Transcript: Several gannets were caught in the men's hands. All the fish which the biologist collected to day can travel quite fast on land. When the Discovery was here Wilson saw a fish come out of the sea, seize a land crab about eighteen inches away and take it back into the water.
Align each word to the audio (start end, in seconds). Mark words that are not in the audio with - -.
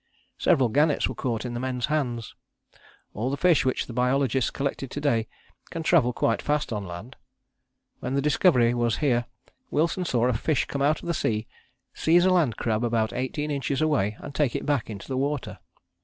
Several 0.39 0.69
gannets 0.69 1.07
were 1.07 1.13
caught 1.13 1.45
in 1.45 1.53
the 1.53 1.59
men's 1.59 1.85
hands. 1.85 2.33
All 3.13 3.29
the 3.29 3.37
fish 3.37 3.63
which 3.65 3.85
the 3.85 3.93
biologist 3.93 4.51
collected 4.51 4.89
to 4.89 4.99
day 4.99 5.27
can 5.69 5.83
travel 5.83 6.11
quite 6.11 6.41
fast 6.41 6.73
on 6.73 6.87
land. 6.87 7.15
When 7.99 8.15
the 8.15 8.21
Discovery 8.23 8.73
was 8.73 8.97
here 8.97 9.25
Wilson 9.69 10.05
saw 10.05 10.25
a 10.25 10.33
fish 10.33 10.65
come 10.65 10.81
out 10.81 11.01
of 11.01 11.05
the 11.05 11.13
sea, 11.13 11.45
seize 11.93 12.25
a 12.25 12.31
land 12.31 12.57
crab 12.57 12.83
about 12.83 13.13
eighteen 13.13 13.51
inches 13.51 13.79
away 13.79 14.17
and 14.19 14.33
take 14.33 14.55
it 14.55 14.65
back 14.65 14.89
into 14.89 15.07
the 15.07 15.17
water. 15.17 15.59